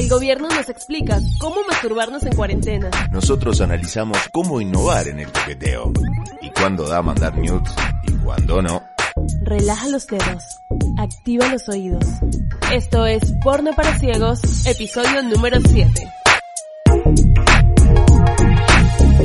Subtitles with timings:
[0.00, 2.88] El gobierno nos explica cómo masturbarnos en cuarentena.
[3.12, 5.92] Nosotros analizamos cómo innovar en el toqueteo.
[6.40, 7.70] Y cuándo da mandar nudes
[8.04, 8.82] y cuándo no.
[9.42, 10.42] Relaja los dedos.
[10.98, 12.02] Activa los oídos.
[12.72, 16.08] Esto es Porno para Ciegos, episodio número 7.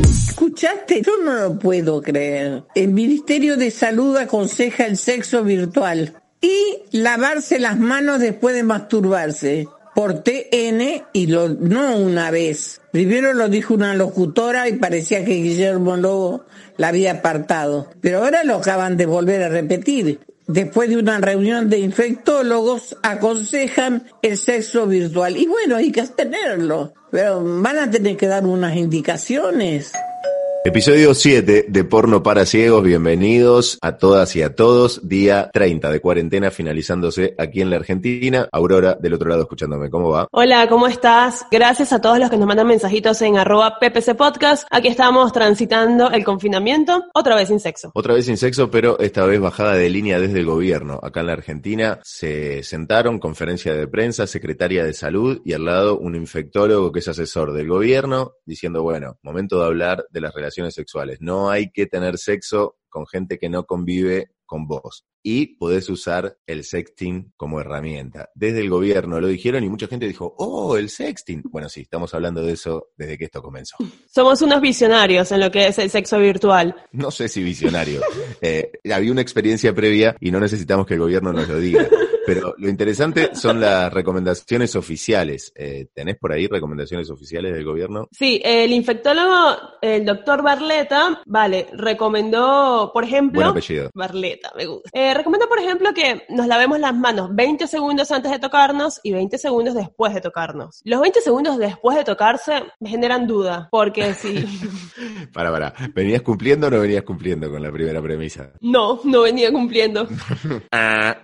[0.04, 1.02] ¿Escuchaste?
[1.04, 2.66] Yo no lo puedo creer.
[2.76, 9.70] El Ministerio de Salud aconseja el sexo virtual y lavarse las manos después de masturbarse
[9.96, 12.82] por TN y lo, no una vez.
[12.92, 16.44] Primero lo dijo una locutora y parecía que Guillermo Lobo
[16.78, 20.20] la había apartado, pero ahora lo acaban de volver a repetir.
[20.48, 25.38] Después de una reunión de infectólogos aconsejan el sexo virtual.
[25.38, 29.94] Y bueno, hay que tenerlo, pero van a tener que dar unas indicaciones.
[30.68, 35.08] Episodio 7 de Porno para Ciegos, bienvenidos a todas y a todos.
[35.08, 38.50] Día 30 de cuarentena finalizándose aquí en la Argentina.
[38.52, 40.28] Aurora del otro lado escuchándome, ¿cómo va?
[40.32, 41.46] Hola, ¿cómo estás?
[41.52, 44.68] Gracias a todos los que nos mandan mensajitos en arroba PPC Podcast.
[44.72, 47.92] Aquí estamos transitando el confinamiento, otra vez sin sexo.
[47.94, 51.00] Otra vez sin sexo, pero esta vez bajada de línea desde el gobierno.
[51.04, 56.00] Acá en la Argentina se sentaron, conferencia de prensa, secretaria de salud y al lado
[56.00, 60.55] un infectólogo que es asesor del gobierno diciendo, bueno, momento de hablar de las relaciones
[60.72, 61.18] sexuales.
[61.22, 65.06] No hay que tener sexo con gente que no convive con vos.
[65.22, 68.30] Y podés usar el sexting como herramienta.
[68.36, 71.42] Desde el gobierno lo dijeron y mucha gente dijo, oh, el sexting.
[71.46, 73.76] Bueno, sí, estamos hablando de eso desde que esto comenzó.
[74.08, 76.76] Somos unos visionarios en lo que es el sexo virtual.
[76.92, 78.02] No sé si visionario.
[78.42, 81.88] Eh, había una experiencia previa y no necesitamos que el gobierno nos lo diga.
[82.26, 85.52] Pero lo interesante son las recomendaciones oficiales.
[85.56, 88.08] Eh, ¿Tenés por ahí recomendaciones oficiales del gobierno?
[88.12, 93.42] Sí, el infectólogo, el doctor Barleta, vale, recomendó, por ejemplo...
[93.42, 93.90] Buen apellido.
[93.94, 94.90] Barleta, me gusta.
[94.94, 99.12] Eh, recomendó, por ejemplo, que nos lavemos las manos 20 segundos antes de tocarnos y
[99.12, 100.82] 20 segundos después de tocarnos.
[100.84, 104.46] Los 20 segundos después de tocarse me generan duda, porque si...
[105.34, 105.74] para, para.
[105.94, 108.52] ¿Venías cumpliendo o no venías cumpliendo con la primera premisa?
[108.62, 110.08] No, no venía cumpliendo.
[110.72, 111.18] Ah,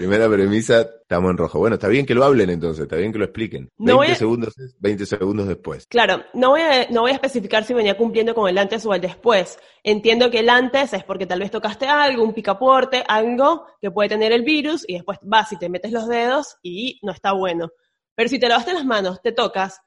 [0.00, 1.58] primera premisa, estamos en rojo.
[1.58, 3.68] Bueno, está bien que lo hablen entonces, está bien que lo expliquen.
[3.78, 5.86] No 20 voy a- segundos, 20 segundos después.
[5.88, 8.94] Claro, no voy, a, no voy a especificar si venía cumpliendo con el antes o
[8.94, 9.58] el después.
[9.84, 14.08] Entiendo que el antes es porque tal vez tocaste algo, un picaporte, algo que puede
[14.08, 17.70] tener el virus y después vas y te metes los dedos y no está bueno.
[18.14, 19.80] Pero si te lavaste las manos, te tocas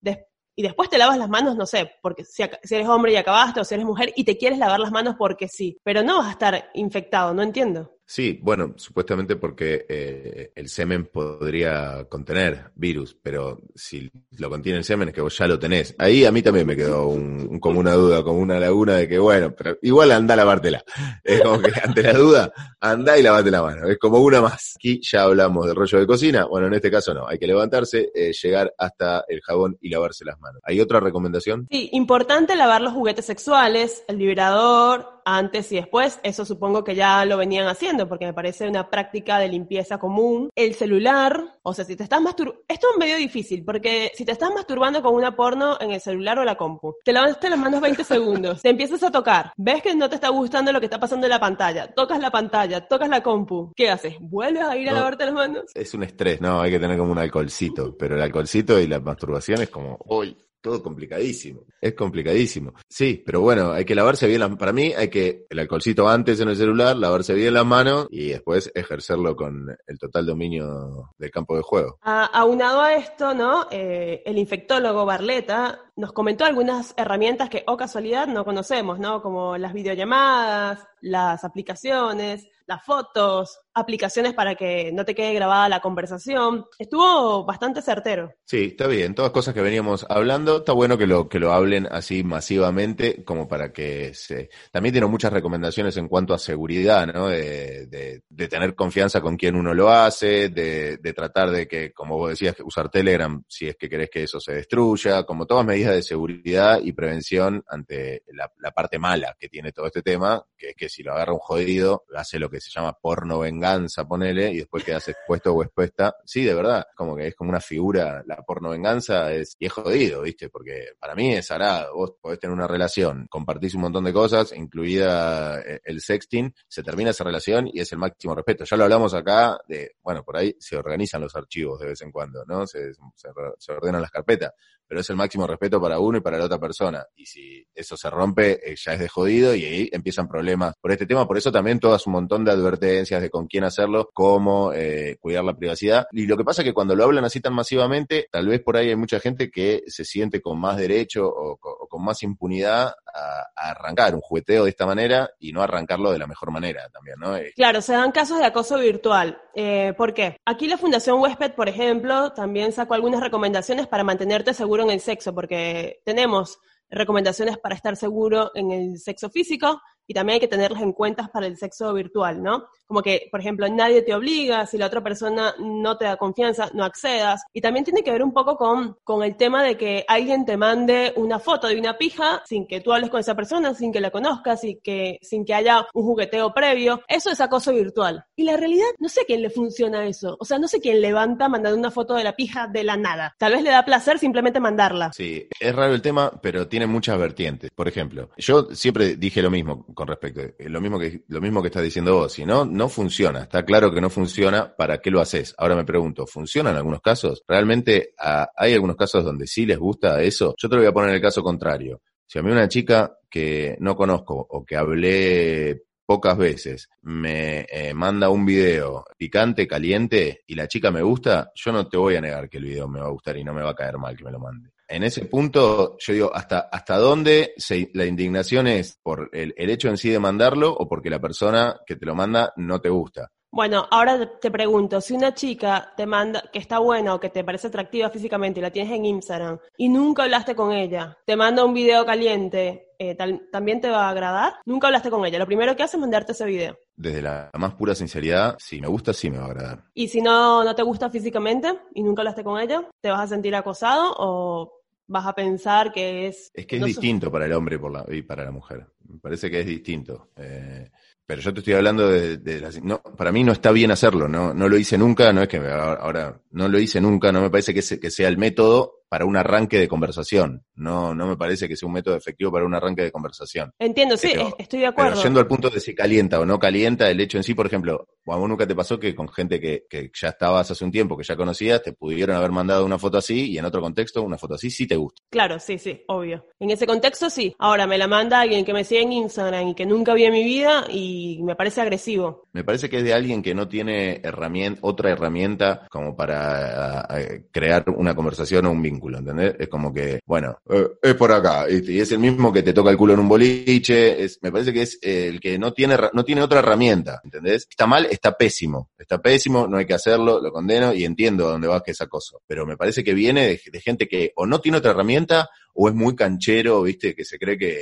[0.00, 0.18] des-
[0.56, 3.60] y después te lavas las manos, no sé, porque si, si eres hombre y acabaste
[3.60, 6.26] o si eres mujer y te quieres lavar las manos porque sí, pero no vas
[6.28, 7.96] a estar infectado, no entiendo.
[8.12, 14.84] Sí, bueno, supuestamente porque eh, el semen podría contener virus, pero si lo contiene el
[14.84, 15.94] semen es que vos ya lo tenés.
[15.96, 19.16] Ahí a mí también me quedó un- como una duda, como una laguna de que,
[19.20, 20.82] bueno, pero igual anda a lavártela.
[21.22, 23.86] Es como que ante la duda, anda y lavate la mano.
[23.88, 24.72] Es como una más.
[24.74, 26.46] Aquí ya hablamos de rollo de cocina.
[26.46, 27.28] Bueno, en este caso no.
[27.28, 30.60] Hay que levantarse, eh, llegar hasta el jabón y lavarse las manos.
[30.64, 31.68] ¿Hay otra recomendación?
[31.70, 36.20] Sí, importante lavar los juguetes sexuales, el vibrador, antes y después.
[36.22, 40.50] Eso supongo que ya lo venían haciendo porque me parece una práctica de limpieza común.
[40.54, 44.32] El celular, o sea, si te estás masturbando, esto es medio difícil porque si te
[44.32, 47.80] estás masturbando con una porno en el celular o la compu, te lavaste las manos
[47.80, 50.98] 20 segundos, te empiezas a tocar, ves que no te está gustando lo que está
[51.00, 54.16] pasando en la pantalla, tocas la pantalla, tocas la compu, ¿qué haces?
[54.20, 54.98] ¿Vuelves a ir a No.
[54.98, 55.64] lavarte las manos?
[55.74, 59.00] Es un estrés, no, hay que tener como un alcoholcito, pero el alcoholcito y la
[59.00, 62.74] masturbación es como, uy, todo complicadísimo, es complicadísimo.
[62.88, 66.40] Sí, pero bueno, hay que lavarse bien las, para mí hay que, el alcoholcito antes
[66.40, 71.30] en el celular, lavarse bien las manos y después ejercerlo con el total dominio del
[71.30, 71.98] campo de juego.
[72.02, 73.66] Aunado a esto, ¿no?
[73.70, 79.22] Eh, el infectólogo Barleta nos comentó algunas herramientas que, o casualidad, no conocemos, ¿no?
[79.22, 85.80] Como las videollamadas, las aplicaciones, las fotos, aplicaciones para que no te quede grabada la
[85.80, 86.66] conversación.
[86.78, 88.32] Estuvo bastante certero.
[88.44, 91.88] Sí, está bien, todas cosas que veníamos hablando, está bueno que lo, que lo hablen
[91.90, 94.50] así masivamente, como para que se...
[94.70, 97.28] También tiene muchas recomendaciones en cuanto a seguridad, ¿no?
[97.28, 102.56] De, tener confianza con quien uno lo hace, de, tratar de que, como vos decías,
[102.64, 106.80] usar Telegram si es que querés que eso se destruya, como todas medidas de seguridad
[106.82, 110.88] y prevención ante la, la parte mala que tiene todo este tema, que es que
[110.88, 114.82] si lo agarra un jodido, hace lo que se llama porno venganza, ponele, y después
[114.82, 116.16] quedas expuesto o expuesta.
[116.24, 119.72] Sí, de verdad, como que es como una figura, la porno venganza es, y es
[119.72, 120.48] jodido, ¿viste?
[120.48, 124.52] Porque para mí es arado, vos podés tener una relación, compartís un montón de cosas,
[124.52, 128.64] incluida eh, el sexting, se termina esa relación y es el máximo respeto.
[128.64, 132.10] Ya lo hablamos acá de, bueno, por ahí se organizan los archivos de vez en
[132.10, 132.66] cuando, ¿no?
[132.66, 134.52] Se, se, ordenan las carpetas,
[134.86, 137.04] pero es el máximo respeto respeto para uno y para la otra persona.
[137.14, 140.90] Y si eso se rompe, eh, ya es de jodido y ahí empiezan problemas por
[140.90, 141.26] este tema.
[141.26, 145.44] Por eso también todas un montón de advertencias de con quién hacerlo, cómo eh, cuidar
[145.44, 146.06] la privacidad.
[146.12, 148.76] Y lo que pasa es que cuando lo hablan así tan masivamente, tal vez por
[148.76, 153.70] ahí hay mucha gente que se siente con más derecho o, con más impunidad a,
[153.70, 157.36] arrancar un jugueteo de esta manera y no arrancarlo de la mejor manera también, ¿no?
[157.36, 159.40] Eh, claro, se dan casos de acoso virtual.
[159.54, 160.36] Eh, ¿Por qué?
[160.44, 165.00] Aquí la Fundación Huésped, por ejemplo, también sacó algunas recomendaciones para mantenerte seguro en el
[165.00, 166.58] sexo, porque tenemos
[166.90, 169.80] recomendaciones para estar seguro en el sexo físico,
[170.10, 172.66] y también hay que tenerlas en cuenta para el sexo virtual, ¿no?
[172.84, 176.68] Como que, por ejemplo, nadie te obliga, si la otra persona no te da confianza,
[176.74, 177.44] no accedas.
[177.52, 180.56] Y también tiene que ver un poco con, con el tema de que alguien te
[180.56, 184.00] mande una foto de una pija sin que tú hables con esa persona, sin que
[184.00, 187.02] la conozcas, que, sin que haya un jugueteo previo.
[187.06, 188.24] Eso es acoso virtual.
[188.34, 190.36] Y la realidad, no sé quién le funciona eso.
[190.40, 193.36] O sea, no sé quién levanta mandando una foto de la pija de la nada.
[193.38, 195.12] Tal vez le da placer simplemente mandarla.
[195.12, 197.70] Sí, es raro el tema, pero tiene muchas vertientes.
[197.70, 200.40] Por ejemplo, yo siempre dije lo mismo con respecto.
[200.40, 202.32] Eh, lo mismo que, lo mismo que estás diciendo vos.
[202.32, 203.42] Si no, no funciona.
[203.42, 204.74] Está claro que no funciona.
[204.74, 205.54] ¿Para qué lo haces?
[205.58, 207.44] Ahora me pregunto, ¿funciona en algunos casos?
[207.46, 210.54] ¿Realmente hay algunos casos donde sí les gusta eso?
[210.56, 212.00] Yo te lo voy a poner el caso contrario.
[212.26, 217.92] Si a mí una chica que no conozco o que hablé pocas veces me eh,
[217.92, 222.22] manda un video picante, caliente y la chica me gusta, yo no te voy a
[222.22, 224.16] negar que el video me va a gustar y no me va a caer mal
[224.16, 227.54] que me lo mande en ese punto, yo digo, ¿hasta, hasta dónde
[227.94, 231.96] la indignación es por el, hecho en sí de mandarlo o porque la persona que
[231.96, 233.30] te lo manda no te gusta?
[233.52, 237.42] Bueno, ahora te pregunto, si una chica te manda, que está buena o que te
[237.42, 241.64] parece atractiva físicamente y la tienes en Instagram y nunca hablaste con ella, te manda
[241.64, 243.16] un video caliente, eh,
[243.50, 244.54] ¿también te va a agradar?
[244.66, 246.78] Nunca hablaste con ella, lo primero que hace es mandarte ese video.
[246.94, 249.84] Desde la más pura sinceridad, si me gusta, sí me va a agradar.
[249.94, 253.26] ¿Y si no, no te gusta físicamente y nunca hablaste con ella, te vas a
[253.26, 254.79] sentir acosado o
[255.10, 256.52] vas a pensar que es...
[256.54, 258.86] Es que es distinto para el hombre por la, y para la mujer.
[259.08, 260.28] Me parece que es distinto.
[260.36, 260.88] Eh,
[261.26, 264.68] pero yo te estoy hablando de, no, para mí no está bien hacerlo, no, no
[264.68, 267.82] lo hice nunca, no es que ahora no lo hice nunca, no me parece que,
[268.00, 270.64] que sea el método para un arranque de conversación.
[270.76, 273.72] No, no me parece que sea un método efectivo para un arranque de conversación.
[273.76, 275.10] Entiendo, sí, estoy de acuerdo.
[275.10, 277.66] Pero yendo al punto de si calienta o no calienta, el hecho en sí, por
[277.66, 280.92] ejemplo, a vos nunca te pasó que con gente que, que ya estabas hace un
[280.92, 284.22] tiempo, que ya conocías, te pudieron haber mandado una foto así y en otro contexto
[284.22, 285.20] una foto así sí te gusta.
[285.28, 286.46] Claro, sí, sí, obvio.
[286.60, 287.52] En ese contexto sí.
[287.58, 290.32] Ahora me la manda alguien que me sigue en Instagram y que nunca vi en
[290.32, 292.48] mi vida y me parece agresivo.
[292.52, 297.08] Me parece que es de alguien que no tiene herramienta, otra herramienta como para
[297.50, 298.99] crear una conversación o un vínculo.
[299.08, 299.56] ¿Entendés?
[299.58, 302.90] Es como que, bueno, eh, es por acá, y es el mismo que te toca
[302.90, 306.24] el culo en un boliche, es, me parece que es el que no tiene, no
[306.24, 307.66] tiene otra herramienta, ¿entendés?
[307.68, 311.68] Está mal, está pésimo, está pésimo, no hay que hacerlo, lo condeno y entiendo dónde
[311.68, 314.78] va que es acoso, pero me parece que viene de, gente que o no tiene
[314.78, 317.78] otra herramienta o es muy canchero, viste, que se cree que,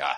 [0.00, 0.16] ah,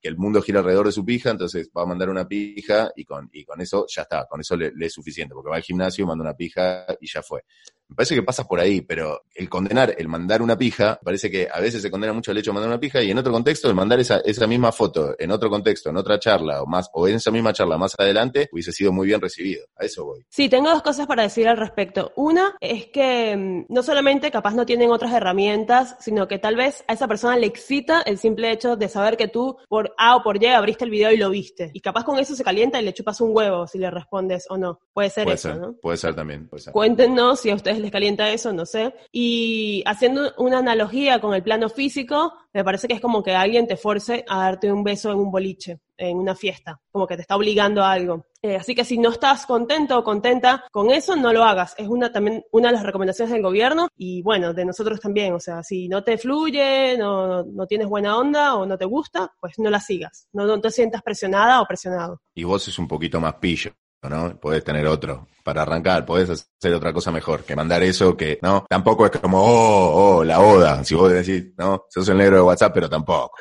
[0.00, 3.04] que el mundo gira alrededor de su pija, entonces va a mandar una pija y
[3.04, 5.62] con, y con eso ya está, con eso le, le, es suficiente, porque va al
[5.62, 7.42] gimnasio, manda una pija y ya fue.
[7.88, 11.48] Me parece que pasa por ahí, pero el condenar, el mandar una pija, parece que
[11.50, 13.68] a veces se condena mucho el hecho de mandar una pija y en otro contexto
[13.68, 17.08] el mandar esa, esa misma foto, en otro contexto, en otra charla o más, o
[17.08, 19.64] en esa misma charla más adelante, hubiese sido muy bien recibido.
[19.76, 20.22] A eso voy.
[20.28, 22.12] Sí, tengo dos cosas para decir al respecto.
[22.16, 26.84] Una es que mm, no solamente capaz no tienen otras herramientas, sino que tal vez
[26.88, 30.22] a esa persona le excita el simple hecho de saber que tú por A o
[30.22, 31.70] por Y abriste el video y lo viste.
[31.72, 34.56] Y capaz con eso se calienta y le chupas un huevo si le respondes o
[34.56, 34.80] no.
[34.92, 35.74] Puede ser eso, ¿no?
[35.74, 36.48] Puede ser también.
[36.48, 36.72] Puede ser.
[36.72, 38.94] Cuéntenos si a ustedes les calienta eso, no sé.
[39.12, 43.66] Y haciendo una analogía con el plano físico, me parece que es como que alguien
[43.66, 47.22] te force a darte un beso en un boliche, en una fiesta, como que te
[47.22, 48.24] está obligando a algo.
[48.40, 51.74] Eh, así que si no estás contento o contenta con eso, no lo hagas.
[51.76, 55.34] Es una también una de las recomendaciones del gobierno y bueno, de nosotros también.
[55.34, 59.32] O sea, si no te fluye, no, no tienes buena onda o no te gusta,
[59.40, 60.28] pues no la sigas.
[60.32, 62.22] No, no te sientas presionada o presionado.
[62.34, 63.72] Y vos es un poquito más pillo.
[64.02, 64.38] ¿No?
[64.38, 68.66] Puedes tener otro para arrancar, puedes hacer otra cosa mejor que mandar eso que, ¿no?
[68.68, 71.86] Tampoco es como, oh, oh, la oda, si vos decís, ¿no?
[71.88, 73.32] Sos el negro de WhatsApp, pero tampoco,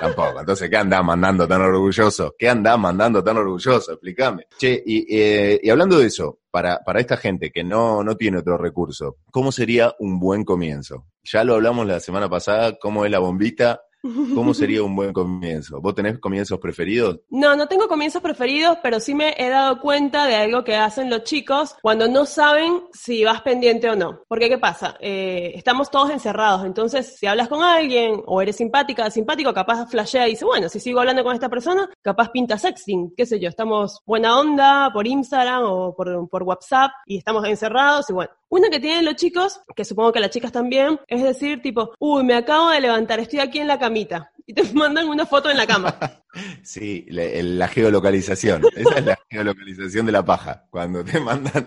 [0.00, 0.38] tampoco.
[0.38, 2.36] Entonces, ¿qué andás mandando tan orgulloso?
[2.38, 3.90] ¿Qué andás mandando tan orgulloso?
[3.90, 4.46] Explícame.
[4.56, 8.38] Che, y, eh, y hablando de eso, para, para esta gente que no, no tiene
[8.38, 11.06] otro recurso, ¿cómo sería un buen comienzo?
[11.24, 15.80] Ya lo hablamos la semana pasada, cómo es la bombita, ¿Cómo sería un buen comienzo?
[15.80, 17.20] ¿Vos tenés comienzos preferidos?
[17.30, 21.10] No, no tengo comienzos preferidos, pero sí me he dado cuenta de algo que hacen
[21.10, 24.22] los chicos cuando no saben si vas pendiente o no.
[24.28, 24.96] Porque, ¿qué pasa?
[25.00, 30.28] Eh, estamos todos encerrados, entonces si hablas con alguien o eres simpática, simpático, capaz flashea
[30.28, 33.48] y dice, bueno, si sigo hablando con esta persona, capaz pinta sexting, qué sé yo,
[33.48, 38.70] estamos buena onda por Instagram o por, por WhatsApp y estamos encerrados y bueno, Una
[38.70, 42.34] que tienen los chicos, que supongo que las chicas también, es decir, tipo, uy, me
[42.34, 44.32] acabo de levantar, estoy aquí en la camita.
[44.46, 45.98] Y te mandan una foto en la cama.
[46.62, 48.62] Sí, la, la geolocalización.
[48.76, 50.66] Esa es la geolocalización de la paja.
[50.70, 51.66] Cuando te mandan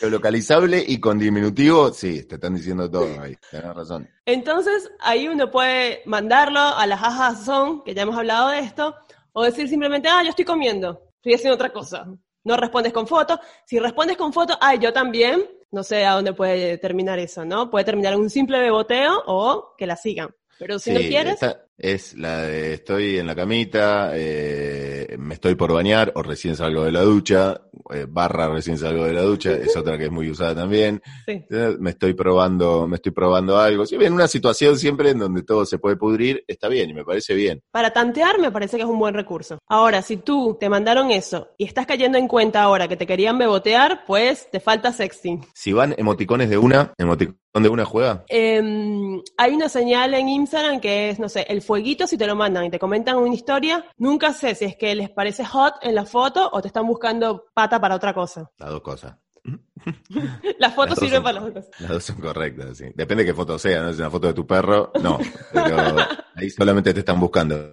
[0.00, 3.36] geolocalizable y con diminutivo, sí, te están diciendo todo ahí.
[3.50, 4.08] Tienes razón.
[4.24, 8.94] Entonces, ahí uno puede mandarlo a las jajas son, que ya hemos hablado de esto,
[9.32, 12.06] o decir simplemente, ah, yo estoy comiendo, estoy haciendo otra cosa.
[12.44, 13.38] No respondes con foto.
[13.66, 17.70] Si respondes con foto, ah, yo también, no sé a dónde puede terminar eso, ¿no?
[17.70, 20.34] Puede terminar un simple beboteo o que la sigan.
[20.58, 21.38] Pero si no quieres,
[21.78, 26.84] es la de estoy en la camita, eh, me estoy por bañar o recién salgo
[26.84, 27.60] de la ducha,
[27.94, 31.00] eh, barra recién salgo de la ducha, es otra que es muy usada también.
[31.24, 31.44] sí.
[31.48, 33.86] Eh, Me estoy probando, me estoy probando algo.
[33.86, 37.04] Si bien una situación siempre en donde todo se puede pudrir, está bien y me
[37.04, 37.62] parece bien.
[37.70, 39.58] Para tantear me parece que es un buen recurso.
[39.68, 43.38] Ahora, si tú te mandaron eso y estás cayendo en cuenta ahora que te querían
[43.38, 45.46] bebotear, pues te falta sexting.
[45.54, 48.24] Si van emoticones de una, emoticón de una juega.
[48.28, 52.34] Em, hay una señal en Instagram que es, no sé, el fueguito si te lo
[52.36, 53.84] mandan y te comentan una historia.
[53.96, 57.44] Nunca sé si es que les parece hot en la foto o te están buscando
[57.54, 58.50] pata para otra cosa.
[58.58, 59.16] Las dos cosas.
[60.58, 61.80] Las fotos Las sirven son- para las dos cosas.
[61.80, 62.84] Las dos son correctas, sí.
[62.94, 63.88] Depende de qué foto sea, ¿no?
[63.88, 65.18] Si es una foto de tu perro, no.
[65.52, 65.76] Pero
[66.34, 67.70] ahí solamente te están buscando.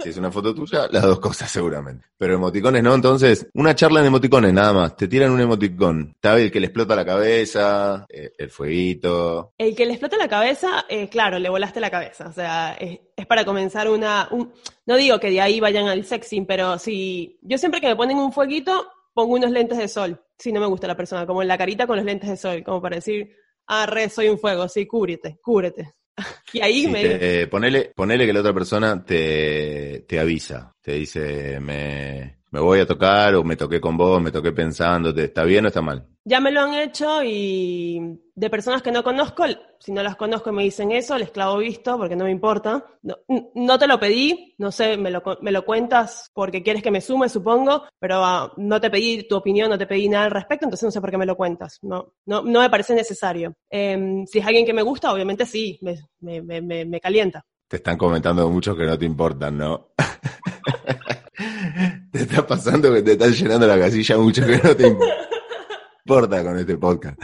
[0.00, 2.06] Si es una foto tuya, las dos cosas seguramente.
[2.16, 4.96] Pero emoticones no, entonces, una charla en emoticones nada más.
[4.96, 6.12] Te tiran un emoticón.
[6.14, 9.52] Está el que le explota la cabeza, eh, el fueguito.
[9.58, 12.28] El que le explota la cabeza, eh, claro, le volaste la cabeza.
[12.28, 14.28] O sea, es, es para comenzar una...
[14.30, 14.52] un-
[14.86, 17.38] no digo que de ahí vayan al sexing, pero si...
[17.42, 20.20] Yo siempre que me ponen un fueguito, pongo unos lentes de sol.
[20.38, 22.62] Si no me gusta la persona, como en la carita con los lentes de sol,
[22.64, 23.30] como para decir,
[23.68, 25.94] ah, re, soy un fuego, sí, cúbrete, cúbrete.
[26.52, 27.00] y ahí Sí, me...
[27.00, 32.78] te- ponele, ponele que la otra persona te, te avisa, te dice, me, me voy
[32.78, 36.06] a tocar o me toqué con vos, me toqué pensándote, ¿está bien o está mal?
[36.24, 39.42] Ya me lo han hecho y de personas que no conozco,
[39.80, 42.84] si no las conozco me dicen eso, les clavo visto porque no me importa.
[43.02, 43.16] No,
[43.56, 47.00] no te lo pedí, no sé, me lo, me lo cuentas porque quieres que me
[47.00, 50.64] sume, supongo, pero ah, no te pedí tu opinión, no te pedí nada al respecto,
[50.66, 51.80] entonces no sé por qué me lo cuentas.
[51.82, 53.52] No, no, no me parece necesario.
[53.68, 57.44] Em, si es alguien que me gusta, obviamente sí, me, me- me calienta.
[57.66, 59.88] Te están comentando muchos que no te importan, ¿no?
[62.14, 64.96] te está pasando que te están llenando la casilla mucho que no te
[66.06, 67.20] importa con este podcast.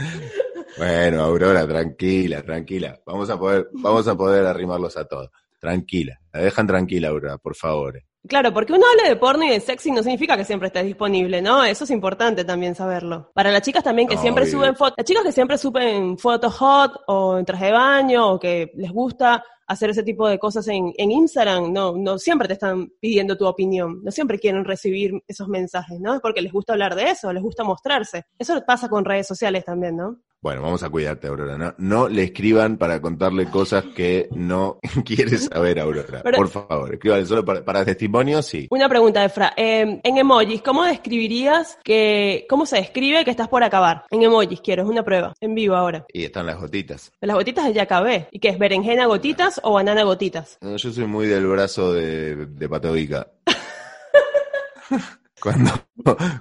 [0.77, 2.99] Bueno, Aurora, tranquila, tranquila.
[3.05, 5.29] Vamos a poder, vamos a poder arrimarlos a todos.
[5.59, 6.19] Tranquila.
[6.33, 8.01] La dejan tranquila, Aurora, por favor.
[8.27, 11.41] Claro, porque uno hable de porno y de sexy no significa que siempre estés disponible,
[11.41, 11.63] ¿no?
[11.63, 13.31] Eso es importante también saberlo.
[13.33, 14.53] Para las chicas también que No, siempre obvio.
[14.53, 18.39] suben fotos, las chicas que siempre suben fotos hot o en traje de baño o
[18.39, 22.53] que les gusta hacer ese tipo de cosas en, en Instagram, no, no siempre te
[22.53, 26.15] están pidiendo tu opinión, no siempre quieren recibir esos mensajes, ¿no?
[26.15, 28.25] Es porque les gusta hablar de eso, les gusta mostrarse.
[28.37, 30.17] Eso pasa con redes sociales también, ¿no?
[30.43, 31.55] Bueno, vamos a cuidarte, Aurora.
[31.55, 36.21] No, no le escriban para contarle cosas que no quieres saber, Aurora.
[36.23, 38.65] Pero- por favor, escriban solo para, para testimonios, sí.
[38.71, 39.53] Una pregunta, Efra.
[39.55, 44.05] Eh, en emojis, ¿cómo describirías que, cómo se describe que estás por acabar?
[44.09, 46.07] En emojis, quiero, es una prueba, en vivo ahora.
[46.11, 47.11] Y están las gotitas.
[47.21, 48.27] Las gotitas ya acabé.
[48.31, 48.57] ¿Y qué es?
[48.57, 50.57] ¿Berenjena gotitas o banana gotitas?
[50.61, 53.27] No, yo soy muy del brazo de, de Patovica.
[55.41, 55.71] cuando,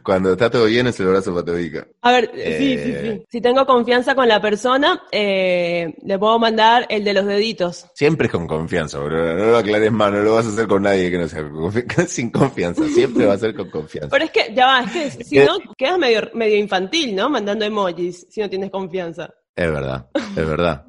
[0.05, 1.87] cuando está todo bien es el brazo Patovica.
[2.03, 3.17] A ver, sí, sí, Eh.
[3.21, 3.25] sí.
[3.31, 7.87] Si tengo confianza con la persona, eh, le puedo mandar el de los deditos.
[7.95, 9.35] Siempre es con confianza, Aurora.
[9.35, 12.07] No lo aclares más, no lo vas a hacer con nadie que no sea confi-
[12.09, 12.87] sin confianza.
[12.89, 14.11] Siempre va a ser con confianza.
[14.11, 17.31] Pero es que, ya va, es que si no, quedas medio, medio infantil, ¿no?
[17.31, 19.33] Mandando emojis, si no tienes confianza.
[19.57, 20.87] Es verdad, es verdad.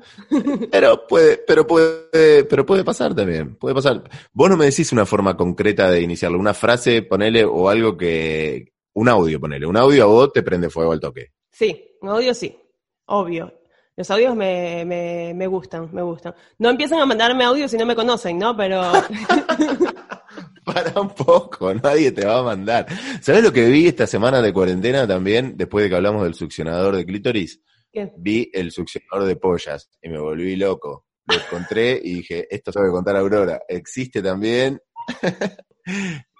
[0.72, 4.04] Pero puede, pero puede, pero puede pasar también, puede pasar.
[4.32, 8.72] Vos no me decís una forma concreta de iniciarlo, una frase, ponele, o algo que,
[8.94, 11.32] un audio, ponele, un audio a vos te prende fuego al toque.
[11.52, 12.58] Sí, un audio sí,
[13.06, 13.54] obvio.
[13.98, 16.34] Los audios me, me, me gustan, me gustan.
[16.58, 18.56] No empiezan a mandarme audios si no me conocen, ¿no?
[18.56, 18.82] Pero
[20.64, 22.86] Para un poco, nadie te va a mandar.
[23.22, 26.96] ¿Sabés lo que vi esta semana de cuarentena también, después de que hablamos del succionador
[26.96, 27.62] de clítoris?
[27.92, 28.12] ¿Qué?
[28.18, 31.06] Vi el succionador de pollas y me volví loco.
[31.28, 33.62] Lo encontré y dije, esto tengo que contar a Aurora.
[33.68, 34.80] Existe también.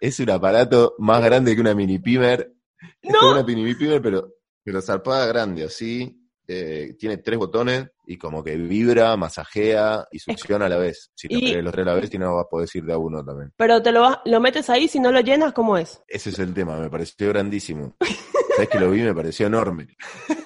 [0.02, 2.52] es un aparato más grande que una mini pimer.
[3.02, 3.20] Es ¡No!
[3.20, 6.18] como una mini pimer, pero, pero zarpada grande, así.
[6.48, 11.12] Eh, tiene tres botones y como que vibra, masajea y succiona a la vez.
[11.16, 12.94] Si te Y- los tres a la vez, si no vas a poder ir de
[12.94, 13.54] a uno también.
[13.56, 16.02] Pero te lo, vas- lo metes ahí, si no lo llenas, ¿cómo es?
[16.08, 17.96] Ese es el tema, me pareció grandísimo.
[18.56, 19.96] Sabes que lo vi, me pareció enorme.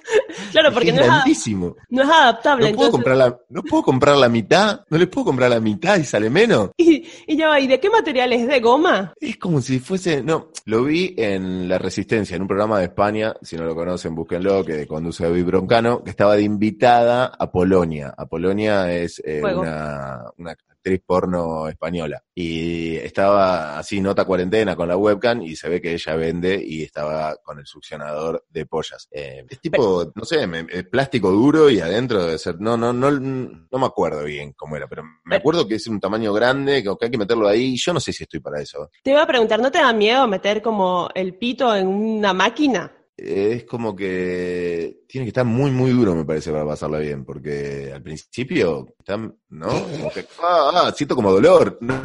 [0.55, 1.75] Claro, porque es no es, grandísimo.
[1.89, 2.69] no es adaptable.
[2.71, 5.59] No puedo, entonces- comprar la, no puedo comprar la mitad, no le puedo comprar la
[5.59, 6.69] mitad y sale menos.
[6.77, 8.47] Y, y ya va, ¿y de qué material es?
[8.47, 9.13] ¿De goma?
[9.19, 13.33] Es como si fuese, no, lo vi en La Resistencia, en un programa de España,
[13.41, 18.13] si no lo conocen, búsquenlo, que conduce David Broncano, que estaba de invitada a Polonia.
[18.15, 20.55] A Polonia es eh, una, una
[20.85, 22.21] actriz porno española.
[22.35, 26.83] Y estaba así, nota cuarentena con la webcam, y se ve que ella vende y
[26.83, 29.07] estaba con el succionador de pollas.
[29.11, 32.93] Eh, es tipo, no sé, me- es plástico duro y adentro debe ser, no, no,
[32.93, 36.83] no, no me acuerdo bien cómo era, pero me acuerdo que es un tamaño grande,
[36.83, 38.89] que hay que meterlo ahí, yo no sé si estoy para eso.
[39.01, 42.91] Te iba a preguntar, ¿no te da miedo meter como el pito en una máquina?
[43.17, 47.91] Es como que tiene que estar muy, muy duro, me parece, para pasarla bien, porque
[47.93, 49.67] al principio, está, ¿no?
[49.67, 52.01] Como que, ah, ah, siento como dolor, ¿no?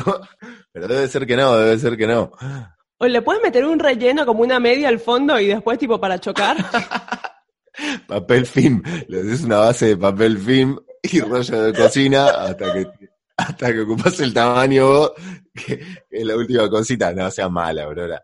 [0.72, 2.30] Pero debe ser que no, debe ser que no.
[2.98, 6.20] ¿O le puedes meter un relleno como una media al fondo y después tipo para
[6.20, 6.58] chocar?
[8.06, 12.86] Papel film, le haces una base de papel film y rollo de cocina hasta que
[13.38, 15.12] hasta que ocupas el tamaño vos,
[15.54, 17.14] que, que es la última cosita.
[17.14, 18.22] No sea mala, Aurora.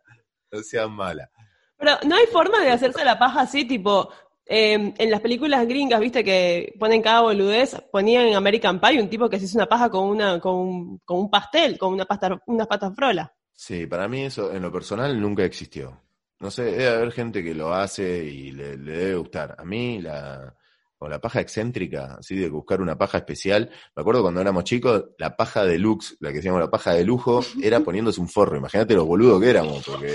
[0.52, 1.30] No sea mala.
[1.78, 4.08] Pero no hay forma de hacerse la paja así, tipo,
[4.46, 9.08] eh, en las películas gringas, viste, que ponen cada boludez, ponían en American Pie un
[9.10, 12.04] tipo que se hizo una paja con una, con, un- con un pastel, con una
[12.06, 13.30] pasta, unas patas frolas.
[13.52, 16.00] Sí, para mí eso en lo personal nunca existió.
[16.40, 19.56] No sé, debe haber gente que lo hace y le, le debe gustar.
[19.58, 20.54] A mí la,
[20.98, 25.04] con la paja excéntrica, así de buscar una paja especial, me acuerdo cuando éramos chicos,
[25.18, 28.56] la paja deluxe, la que decíamos la paja de lujo, era poniéndose un forro.
[28.56, 30.14] Imagínate lo boludo que éramos, porque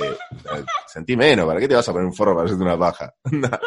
[0.87, 3.13] sentí menos, ¿para qué te vas a poner un forro para hacerte una paja?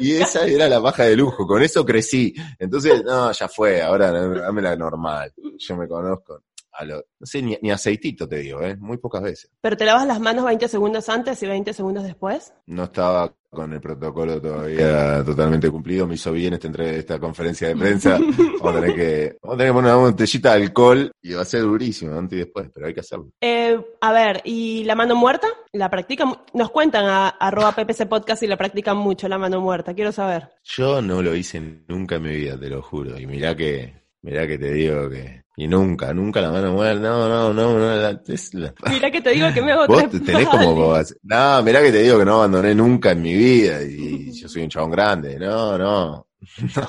[0.00, 2.34] y esa era la paja de lujo, con eso crecí.
[2.58, 5.32] Entonces, no, ya fue, ahora dame la normal.
[5.58, 6.42] Yo me conozco.
[6.80, 8.74] A lo- no sé, ni, ni aceitito te digo, ¿eh?
[8.78, 9.50] Muy pocas veces.
[9.60, 12.54] Pero te lavas las manos 20 segundos antes y 20 segundos después.
[12.66, 16.06] No estaba con el protocolo todavía totalmente cumplido.
[16.06, 18.18] Me hizo bien esta, esta conferencia de prensa.
[18.62, 21.42] Vamos a tener que, vamos a tener que poner una botellita de alcohol y va
[21.42, 23.30] a ser durísimo antes y después, pero hay que hacerlo.
[23.40, 25.48] Eh, a ver, ¿y la mano muerta?
[25.72, 26.34] ¿La practican?
[26.54, 29.94] Nos cuentan a arroba PPC Podcast si la practican mucho, la mano muerta.
[29.94, 30.48] Quiero saber.
[30.62, 33.18] Yo no lo hice nunca en mi vida, te lo juro.
[33.18, 37.28] Y mirá que, mirá que te digo que, y nunca, nunca la mano muerta, no,
[37.28, 40.48] no, no, no, la- es la- Mira que te digo que me hago Vos tenés
[40.48, 40.94] como...
[41.22, 44.62] No, mirá que te digo que no abandoné nunca en mi vida y yo soy
[44.62, 45.38] un chabón grande.
[45.38, 46.26] No, no.
[46.76, 46.88] no.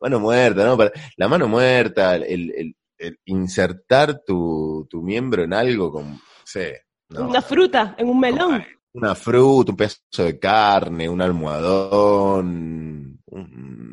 [0.00, 0.76] Mano muerta, ¿no?
[1.16, 6.12] La mano muerta, el, el- el insertar tu, tu miembro en algo con...
[6.12, 6.82] No sé.
[7.08, 7.28] No.
[7.28, 8.64] Una fruta en un melón.
[8.94, 13.03] Una fruta, un pedazo de carne, un almohadón,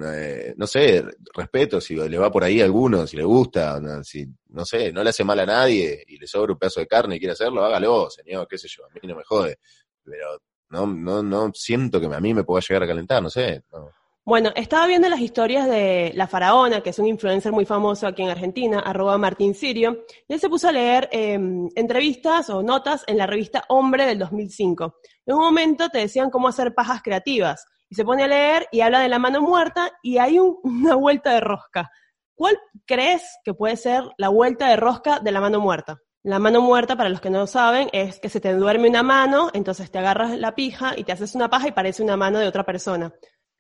[0.04, 4.04] eh, no sé, respeto si le va por ahí a alguno, si le gusta, no,
[4.04, 6.88] si, no sé, no le hace mal a nadie y le sobra un pedazo de
[6.88, 9.60] carne y quiere hacerlo, hágalo, señor, qué sé yo, a mí no me jode.
[10.04, 13.64] Pero no, no, no siento que a mí me pueda llegar a calentar, no sé.
[13.72, 13.92] no.
[14.24, 18.22] Bueno, estaba viendo las historias de La Faraona, que es un influencer muy famoso aquí
[18.22, 21.40] en Argentina, arroba Martín Sirio, y él se puso a leer eh,
[21.76, 24.96] entrevistas o notas en la revista Hombre del 2005.
[25.26, 28.82] En un momento te decían cómo hacer pajas creativas, y se pone a leer y
[28.82, 31.92] habla de la mano muerta, y hay un- una vuelta de rosca.
[32.34, 36.00] ¿Cuál crees que puede ser la vuelta de rosca de la mano muerta?
[36.24, 39.04] La mano muerta, para los que no lo saben, es que se te duerme una
[39.04, 42.40] mano, entonces te agarras la pija y te haces una paja y parece una mano
[42.40, 43.12] de otra persona.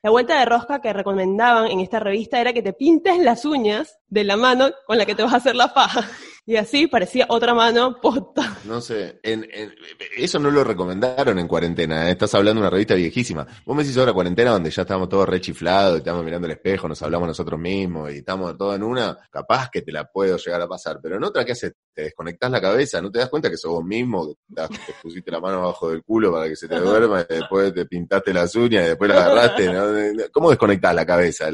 [0.03, 3.99] La vuelta de rosca que recomendaban en esta revista era que te pintes las uñas
[4.07, 6.01] de la mano con la que te vas a hacer la paja.
[6.43, 8.57] Y así parecía otra mano posta.
[8.65, 9.73] No sé, en, en-
[10.17, 12.11] eso no lo recomendaron en cuarentena, ¿eh?
[12.13, 13.45] estás hablando de una revista viejísima.
[13.63, 16.87] Vos me decís ahora cuarentena donde ya estamos todos rechiflados, y estamos mirando el espejo,
[16.87, 20.61] nos hablamos nosotros mismos y estamos todos en una, capaz que te la puedo llegar
[20.61, 21.73] a pasar, pero en otra, ¿qué haces?
[21.93, 24.93] Te desconectás la cabeza, no te das cuenta que sos vos mismo, que te te
[25.01, 28.33] pusiste la mano abajo del culo para que se te duerma, y después te pintaste
[28.33, 29.83] las uñas y después la agarraste, ¿no?
[30.31, 31.49] ¿Cómo desconectás la cabeza?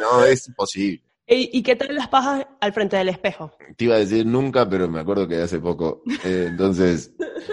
[0.00, 1.02] No, es imposible.
[1.32, 3.52] ¿Y, qué tal las pajas al frente del espejo?
[3.76, 6.02] Te iba a decir nunca, pero me acuerdo que hace poco.
[6.24, 7.12] Eh, entonces,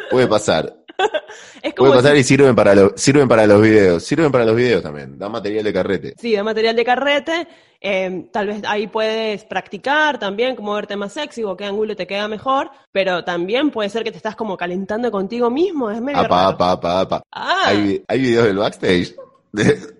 [0.10, 0.76] puede pasar.
[1.62, 4.04] Es como Puede pasar y sirven para, los sirven para los videos.
[4.04, 5.20] Sirven para los videos también.
[5.20, 6.14] Da material de carrete.
[6.18, 7.48] Sí, de material de carrete.
[7.82, 12.08] eh, tal vez ahí puedes practicar también cómo verte más sexy o qué ángulo te
[12.08, 16.20] queda mejor, pero también puede ser que te estás como calentando contigo mismo, es medio
[16.20, 16.50] Apa, raro.
[16.56, 17.22] apa, apa, apa.
[17.32, 19.16] Ah, Hay, hay videos del backstage.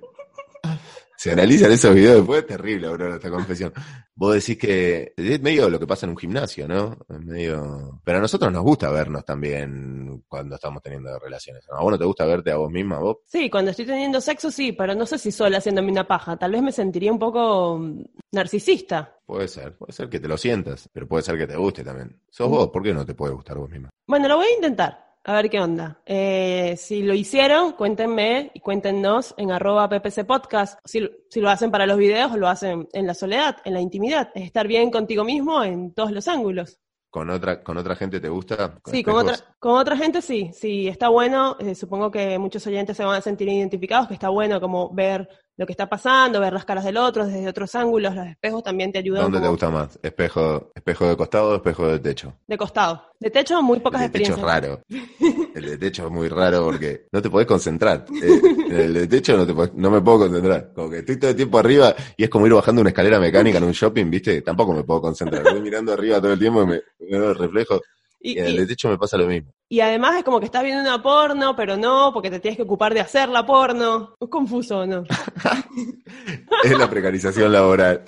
[1.18, 3.74] Se analizan esos videos después, es terrible, bro, esta confesión.
[4.14, 6.96] Vos decís que es medio lo que pasa en un gimnasio, ¿no?
[7.10, 8.00] Es medio...
[8.04, 11.66] Pero a nosotros nos gusta vernos también cuando estamos teniendo relaciones.
[11.72, 13.18] ¿A vos no te gusta verte a vos misma, vos?
[13.26, 16.52] sí, cuando estoy teniendo sexo sí, pero no sé si sola haciéndome una paja, tal
[16.52, 18.04] vez me sentiría un poco mm,
[18.34, 19.18] narcisista.
[19.26, 22.22] Puede ser, puede ser que te lo sientas, pero puede ser que te guste también.
[22.30, 23.90] Sos vos, ¿por qué no te puede gustar vos misma?
[24.06, 25.07] Bueno, lo voy a intentar.
[25.28, 26.02] A ver qué onda.
[26.06, 30.80] Eh, si lo hicieron, cuéntenme y cuéntenos en arroba ppc podcast.
[30.86, 33.82] Si, si lo hacen para los videos o lo hacen en la soledad, en la
[33.82, 34.32] intimidad.
[34.36, 36.80] Es estar bien contigo mismo en todos los ángulos.
[37.10, 38.80] ¿Con otra, ¿Con otra gente te gusta?
[38.86, 40.50] sí, con otra, con otra gente sí.
[40.54, 41.58] Sí, está bueno.
[41.60, 45.28] Eh, supongo que muchos oyentes se van a sentir identificados, que está bueno como ver
[45.58, 48.92] lo que está pasando, ver las caras del otro desde otros ángulos, los espejos también
[48.92, 49.24] te ayudan.
[49.24, 50.00] ¿Dónde te gusta más?
[50.04, 52.34] ¿Espejo, ¿Espejo de costado o espejo de techo?
[52.48, 53.04] De costado.
[53.20, 54.46] De techo, muy pocas el de experiencias.
[54.46, 55.52] techo es raro.
[55.56, 58.06] El de techo es muy raro porque no te podés concentrar.
[58.22, 60.72] Eh, el de techo no, te podés- no me puedo concentrar.
[60.76, 63.58] Como que estoy todo el tiempo arriba y es como ir bajando una escalera mecánica
[63.58, 64.42] en un shopping, ¿viste?
[64.44, 65.44] Tampoco me puedo concentrar.
[65.52, 67.82] Voy mirando arriba todo el tiempo y me, me veo el reflejo.
[68.20, 69.52] Y, Y en el de techo me pasa lo mismo.
[69.70, 72.64] y además es como que estás viendo una porno, pero no, porque te tienes que
[72.64, 74.16] ocupar de hacer la porno.
[74.20, 75.04] Es confuso, ¿no?
[76.64, 78.04] Es la precarización laboral.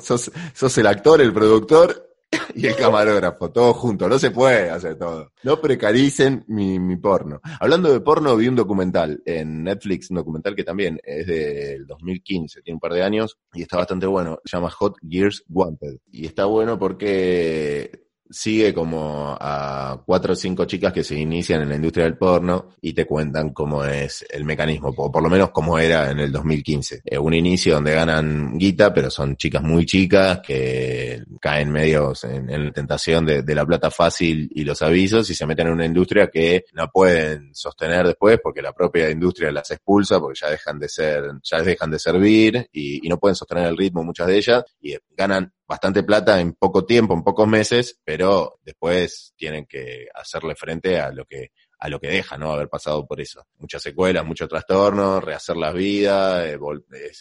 [0.00, 2.06] Sos el actor, el productor
[2.54, 4.08] y el camarógrafo, todo junto.
[4.08, 5.32] No se puede hacer todo.
[5.42, 7.40] No precaricen mi, mi porno.
[7.60, 12.62] Hablando de porno, vi un documental en Netflix, un documental que también es del 2015,
[12.62, 14.38] tiene un par de años y está bastante bueno.
[14.44, 15.98] Se llama Hot Gears Wanted.
[16.10, 21.68] Y está bueno porque sigue como a cuatro o cinco chicas que se inician en
[21.68, 25.50] la industria del porno y te cuentan cómo es el mecanismo, o por lo menos
[25.50, 27.02] cómo era en el 2015.
[27.04, 32.48] Eh, un inicio donde ganan guita, pero son chicas muy chicas que caen medios en,
[32.48, 35.72] en la tentación de, de la plata fácil y los avisos y se meten en
[35.74, 40.50] una industria que no pueden sostener después porque la propia industria las expulsa porque ya
[40.50, 44.28] dejan de ser, ya dejan de servir y, y no pueden sostener el ritmo muchas
[44.28, 49.66] de ellas y ganan bastante plata en poco tiempo, en pocos meses, pero después tienen
[49.66, 52.52] que hacerle frente a lo que a lo que deja, ¿no?
[52.52, 53.46] Haber pasado por eso.
[53.56, 56.58] Muchas secuelas, mucho trastorno, rehacer las vidas, eh,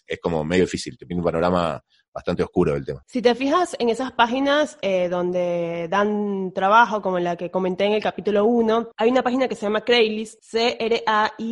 [0.08, 1.80] es, como medio difícil, te un panorama
[2.14, 3.04] bastante oscuro del tema.
[3.06, 7.94] Si te fijas en esas páginas eh, donde dan trabajo, como la que comenté en
[7.94, 11.46] el capítulo 1, hay una página que se llama Craigslist, C-R-A-I-G-L-I-S-T,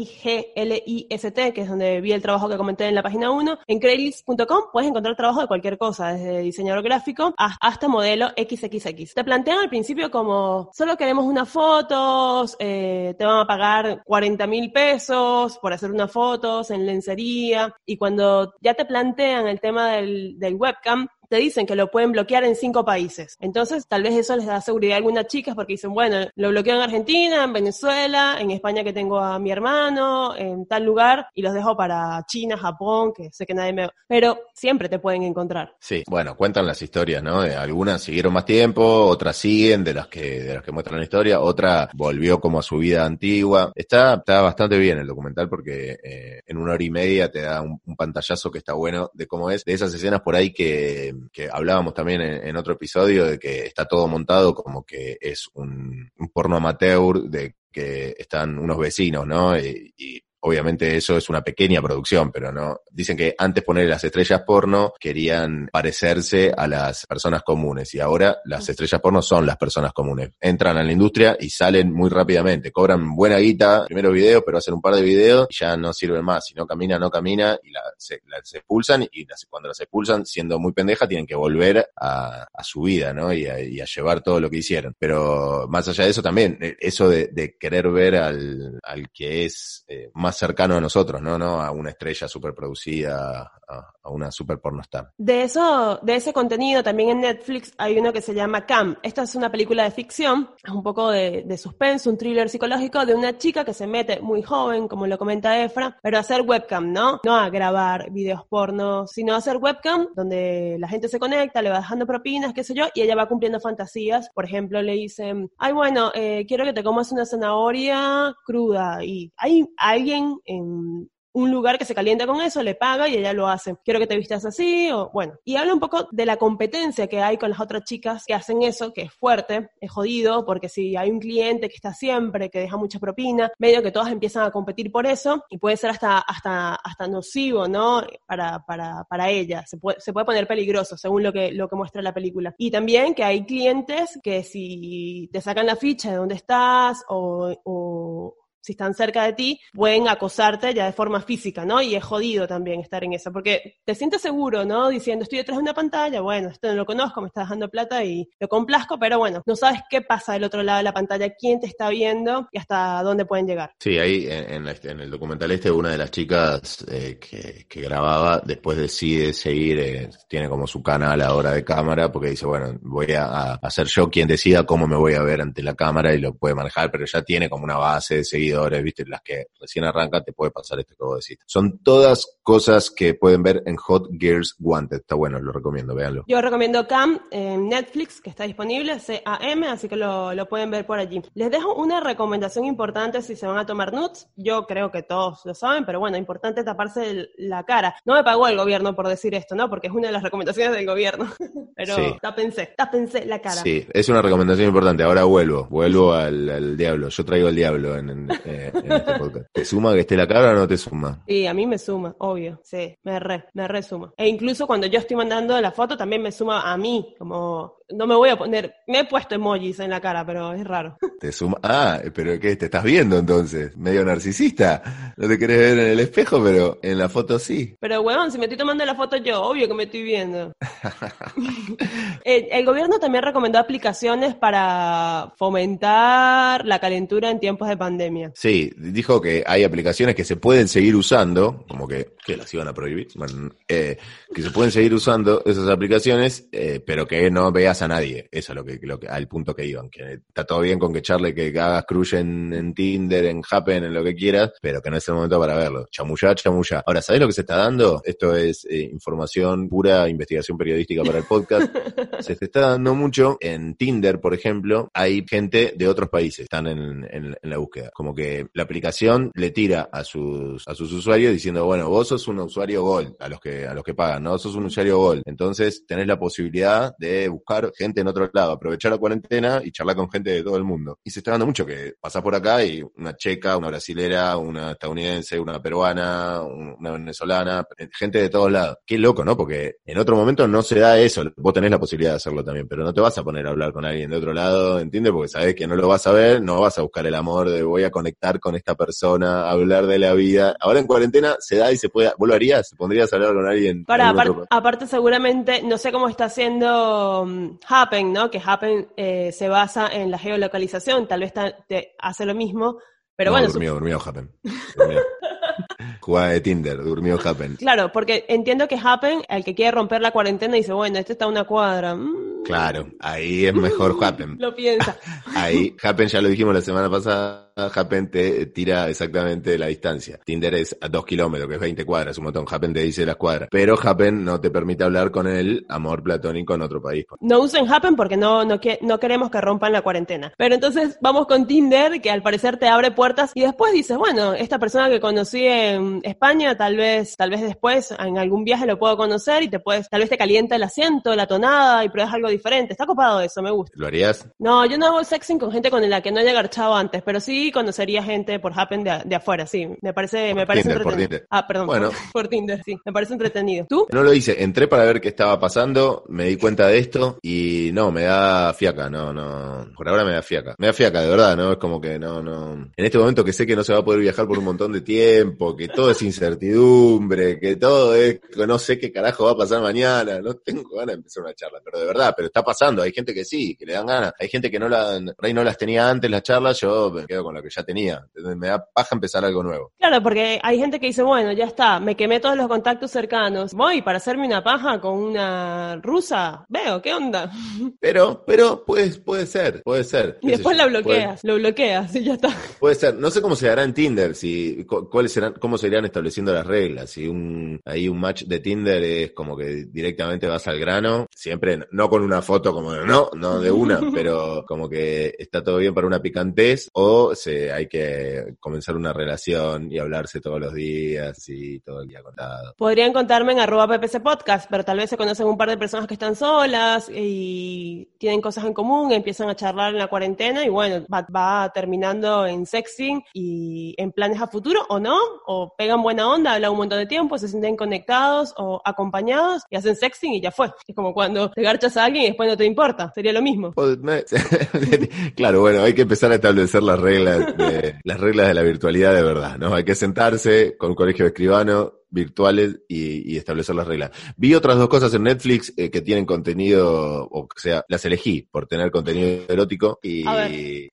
[1.53, 3.59] que es donde vi el trabajo que comenté en la página 1.
[3.67, 9.13] En Craigslist.com puedes encontrar trabajo de cualquier cosa, desde diseñador gráfico hasta modelo XXX.
[9.13, 14.47] Te plantean al principio como, solo queremos unas fotos, eh, te van a pagar 40
[14.47, 19.91] mil pesos por hacer unas fotos en lencería, y cuando ya te plantean el tema
[19.91, 23.37] del webcam, te dicen que lo pueden bloquear en cinco países.
[23.39, 26.75] Entonces, tal vez eso les da seguridad a algunas chicas porque dicen, bueno, lo bloqueo
[26.75, 31.41] en Argentina, en Venezuela, en España que tengo a mi hermano, en tal lugar, y
[31.41, 33.89] los dejo para China, Japón, que sé que nadie me...
[34.07, 35.75] Pero siempre te pueden encontrar.
[35.79, 37.41] Sí, bueno, cuentan las historias, ¿no?
[37.41, 41.03] De algunas siguieron más tiempo, otras siguen de las que, de las que muestran la
[41.03, 43.71] historia, otra volvió como a su vida antigua.
[43.75, 47.61] Está, está bastante bien el documental porque eh, en una hora y media te da
[47.61, 51.49] un pantallazo que está bueno de cómo es, de esas escenas por ahí que, que
[51.51, 56.57] hablábamos también en, otro episodio, de que está todo montado como que es un, porno
[56.57, 59.57] amateur, de que están unos vecinos, ¿no?
[59.57, 62.81] Y Obviamente eso es una pequeña producción, pero no.
[62.91, 68.37] Dicen que antes poner las estrellas porno querían parecerse a las personas comunes y ahora
[68.45, 70.31] las estrellas porno son las personas comunes.
[70.39, 72.71] Entran a la industria y salen muy rápidamente.
[72.71, 76.23] Cobran buena guita, primero videos, pero hacen un par de videos y ya no sirven
[76.23, 76.45] más.
[76.45, 78.21] Si no camina, no camina y la, se,
[78.53, 82.81] expulsan y las- cuando las expulsan, siendo muy pendeja, tienen que volver a, a su
[82.83, 83.33] vida, ¿no?
[83.33, 84.93] Y a, y a llevar todo lo que hicieron.
[84.97, 89.45] Pero más allá de eso también, eh, eso de, de querer ver al, al que
[89.45, 91.37] es eh, más cercano a nosotros, ¿no?
[91.37, 95.11] No a una estrella super producida, a, una super pornostar.
[95.17, 98.97] De eso, de ese contenido, también en Netflix hay uno que se llama Cam.
[99.03, 103.05] Esta es una película de ficción, es un poco de, de suspenso, un thriller psicológico
[103.05, 106.41] de una chica que se mete muy joven, como lo comenta Efra, pero a hacer
[106.41, 107.19] webcam, ¿no?
[107.23, 111.69] No a grabar videos porno, sino a hacer webcam, donde la gente se conecta, le
[111.69, 114.29] va dejando propinas, qué sé yo, y ella va cumpliendo fantasías.
[114.33, 119.31] Por ejemplo, le dicen, ay, bueno, eh, quiero que te comas una zanahoria cruda, y
[119.37, 123.47] hay alguien en un lugar que se calienta con eso, le paga y ella lo
[123.47, 123.75] hace.
[123.85, 125.33] Quiero que te vistas así, o bueno.
[125.45, 128.63] Y habla un poco de la competencia que hay con las otras chicas que hacen
[128.63, 132.59] eso, que es fuerte, es jodido, porque si hay un cliente que está siempre, que
[132.59, 136.17] deja mucha propina, medio que todas empiezan a competir por eso, y puede ser hasta,
[136.17, 138.01] hasta, hasta nocivo, ¿no?
[138.25, 139.63] Para, para, para ella.
[139.67, 142.55] Se puede, se puede poner peligroso, según lo que, lo que muestra la película.
[142.57, 147.55] Y también que hay clientes que si te sacan la ficha de dónde estás, o,
[147.63, 148.35] o
[148.67, 151.81] si están cerca de ti, pueden acosarte ya de forma física, ¿no?
[151.81, 154.89] Y es jodido también estar en eso, porque te sientes seguro, ¿no?
[154.89, 158.03] Diciendo, estoy detrás de una pantalla, bueno, esto no lo conozco, me está dejando plata
[158.03, 161.33] y lo complazco, pero bueno, no sabes qué pasa del otro lado de la pantalla,
[161.39, 163.71] quién te está viendo y hasta dónde pueden llegar.
[163.79, 168.41] Sí, ahí en, en el documental este, una de las chicas eh, que, que, grababa,
[168.43, 173.13] después decide seguir, eh, tiene como su canal ahora de cámara, porque dice, bueno, voy
[173.13, 176.19] a, a, ser yo quien decida cómo me voy a ver ante la cámara y
[176.19, 179.85] lo puede manejar, pero ya tiene como una base de seguidores, viste, las que recién
[179.85, 181.39] arrancan te puede pasar esto que vos decís.
[181.45, 184.97] Son todas cosas que pueden ver en Hot Gears Wanted.
[184.97, 186.23] Está bueno, lo recomiendo, véanlo.
[186.27, 190.85] Yo recomiendo Cam en Netflix, que está disponible, C-A-M, así que lo, lo pueden ver
[190.85, 191.21] por allí.
[191.33, 194.27] Les dejo una recomendación importante si se van a tomar nudes.
[194.35, 197.95] Yo creo que todos lo saben, pero bueno, importante taparse la cara.
[198.05, 199.69] No me pagó el gobierno por decir esto, ¿no?
[199.69, 201.27] Porque es una de las recomendaciones del gobierno.
[201.75, 202.15] pero sí.
[202.21, 203.61] tápense, tápense la cara.
[203.61, 205.03] Sí, es una recomendación importante.
[205.03, 207.09] Ahora vuelvo, vuelvo al, diablo.
[207.09, 209.47] Yo traigo al diablo en, eh, en, este podcast.
[209.51, 211.23] ¿Te suma que esté la cara o no te suma?
[211.27, 212.59] Sí, a mí me suma, obvio.
[212.63, 214.13] Sí, me re, me re suma.
[214.17, 218.05] E incluso cuando yo estoy mandando la foto también me suma a mí, como no
[218.05, 220.97] me voy a poner, me he puesto emojis en la cara, pero es raro.
[221.19, 222.55] Te suma, ah, pero ¿qué?
[222.55, 223.75] ¿Te estás viendo entonces?
[223.77, 225.13] Medio narcisista.
[225.15, 227.75] No te querés ver en el espejo, pero en la foto sí.
[227.79, 230.53] Pero weón, si me estoy tomando la foto yo, obvio que me estoy viendo.
[232.23, 238.31] el, el, gobierno también recomendó aplicaciones para fomentar la calentura en tiempos de pandemia.
[238.39, 242.67] Sí, dijo que hay aplicaciones que se pueden seguir usando, como que, que las iban
[242.67, 243.97] a prohibir, bueno, eh,
[244.31, 248.29] que se pueden seguir usando esas aplicaciones, eh, pero que no veas a nadie.
[248.31, 250.93] Eso es lo que, lo que, al punto que iban, que está todo bien con
[250.93, 254.91] que charle que hagas crush en, Tinder, en Happen, en lo que quieras, pero que
[254.91, 255.87] no es el momento para verlo.
[255.89, 256.83] Chamullá, chamullá.
[256.85, 258.03] Ahora, ¿sabés lo que se está dando?
[258.05, 261.75] Esto es eh, información pura, investigación periodística para el podcast.
[262.19, 267.07] se está dando mucho en Tinder, por ejemplo, hay gente de otros países, están en,
[267.09, 267.89] en, la búsqueda.
[267.95, 272.27] Como que la aplicación le tira a sus, a sus usuarios diciendo, bueno, vos sos
[272.27, 274.37] un usuario Gold, a los que, a los que pagan, ¿no?
[274.37, 275.21] Sos un usuario Gold.
[275.25, 279.95] Entonces tenés la posibilidad de buscar gente en otro lado, aprovechar la cuarentena y charlar
[279.95, 280.99] con gente de todo el mundo.
[281.03, 284.71] Y se está dando mucho que pasás por acá y una checa, una brasilera, una
[284.71, 287.65] estadounidense, una peruana, una venezolana,
[287.97, 288.77] gente de todos lados.
[288.85, 289.37] Qué loco, ¿no?
[289.37, 291.23] Porque en otro momento no se da eso.
[291.37, 293.71] Vos tenés la posibilidad de hacerlo también, pero no te vas a poner a hablar
[293.71, 295.13] con alguien de otro lado, ¿entiendes?
[295.13, 297.61] Porque sabés que no lo vas a ver, no vas a buscar el amor de
[297.63, 298.06] voy a conectar
[298.39, 300.55] con esta persona, hablar de la vida.
[300.59, 302.11] Ahora en cuarentena se da y se puede.
[302.17, 302.73] ¿Vos lo harías?
[302.77, 303.85] ¿Pondrías a hablar con alguien?
[303.85, 304.13] Para,
[304.49, 308.29] aparte, seguramente, no sé cómo está haciendo um, Happen, ¿no?
[308.29, 311.33] Que Happen eh, se basa en la geolocalización, tal vez
[311.67, 312.77] te hace lo mismo,
[313.17, 313.47] pero bueno.
[313.47, 314.31] Durmió, durmió Happen.
[316.01, 317.55] Jugada de Tinder, durmió Happen.
[317.55, 321.25] Claro, porque entiendo que Happen, el que quiere romper la cuarentena, dice, bueno, este está
[321.25, 321.95] a una cuadra.
[321.95, 322.43] Mm.
[322.45, 324.37] Claro, ahí es mejor Happen.
[324.39, 324.95] lo piensa.
[325.35, 330.19] ahí, Happen ya lo dijimos la semana pasada, Happen te tira exactamente la distancia.
[330.23, 332.45] Tinder es a dos kilómetros, que es 20 cuadras, un montón.
[332.49, 333.49] Happen te dice las cuadras.
[333.51, 337.05] Pero Happen no te permite hablar con el amor platónico en otro país.
[337.19, 340.33] No usen Happen porque no, no, no queremos que rompan la cuarentena.
[340.37, 344.33] Pero entonces vamos con Tinder, que al parecer te abre puertas y después dices, bueno,
[344.33, 348.77] esta persona que conocí en España, tal vez, tal vez después en algún viaje lo
[348.77, 352.13] puedo conocer y te puedes, tal vez te calienta el asiento, la tonada y pruebas
[352.13, 352.73] algo diferente.
[352.73, 353.73] Está copado eso, me gusta.
[353.75, 354.27] ¿Lo harías?
[354.39, 357.19] No, yo no hago sexing con gente con la que no haya garchado antes, pero
[357.19, 359.67] sí conocería gente por Happen de, afuera, sí.
[359.81, 361.19] Me parece, me parece entretenido.
[361.29, 361.67] Ah, perdón.
[361.67, 361.91] Bueno.
[362.13, 362.77] Por, Tinder, sí.
[362.85, 363.65] Me parece entretenido.
[363.69, 363.87] ¿Tú?
[363.91, 364.43] No lo hice.
[364.43, 368.53] Entré para ver qué estaba pasando, me di cuenta de esto y no, me da
[368.53, 369.67] fiaca, no, no.
[369.75, 370.55] Por ahora me da fiaca.
[370.57, 371.53] Me da fiaca, de verdad, ¿no?
[371.53, 372.53] Es como que no, no.
[372.75, 374.71] En este momento que sé que no se va a poder viajar por un montón
[374.71, 379.37] de tiempo, que todo es incertidumbre, que todo es, no sé qué carajo va a
[379.37, 382.81] pasar mañana, no tengo ganas de empezar una charla, pero de verdad, pero está pasando,
[382.81, 385.57] hay gente que sí, que le dan ganas, hay gente que no la, no las
[385.57, 388.95] tenía antes las charlas, yo me quedo con lo que ya tenía me da paja
[388.95, 389.71] empezar algo nuevo.
[389.77, 393.53] Claro, porque hay gente que dice, bueno, ya está, me quemé todos los contactos cercanos,
[393.53, 397.31] voy para hacerme una paja con una rusa, veo, ¿qué onda?
[397.79, 400.17] Pero, pero puede, puede ser, puede ser.
[400.21, 402.29] Y después la bloqueas, lo bloqueas y ya está.
[402.59, 405.85] Puede ser, no sé cómo se hará en Tinder, si, cuáles serán, cómo se irán
[405.85, 410.47] estableciendo las reglas, si un, hay un match de Tinder es como que directamente vas
[410.47, 414.67] al grano, siempre, no con una foto como de, no, no de una, pero como
[414.69, 419.79] que está todo bien para una picantez, o se, hay que comenzar una relación y
[419.79, 422.53] hablarse todos los días y todo el día contado.
[422.57, 425.87] Podrían contarme en arroba PPC Podcast, pero tal vez se conocen un par de personas
[425.87, 430.49] que están solas y tienen cosas en común, empiezan a charlar en la cuarentena y
[430.49, 436.09] bueno, va, terminando en sexting y en planes a futuro o no, o pegan buena
[436.09, 440.21] onda, hablan un montón de tiempo, se sienten conectados o acompañados y hacen sexting y
[440.21, 440.51] ya fue.
[440.67, 443.53] Es como cuando te garchas a alguien y después no te importa, sería lo mismo.
[445.15, 448.93] claro, bueno, hay que empezar a establecer las reglas de, las reglas de la virtualidad
[448.93, 449.53] de verdad, ¿no?
[449.53, 453.91] Hay que sentarse con un colegio de escribano, virtuales y, y, establecer las reglas.
[454.15, 458.47] Vi otras dos cosas en Netflix eh, que tienen contenido, o sea, las elegí por
[458.47, 460.03] tener contenido erótico y